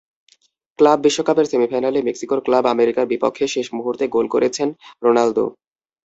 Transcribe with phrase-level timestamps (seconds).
[0.79, 4.67] Club বিশ্বকাপের সেমিফাইনালে মেক্সিকোর ক্লাব আমেরিকার বিপক্ষে শেষ মুহূর্তে গোল করেছেন
[5.03, 5.45] রোনালদো।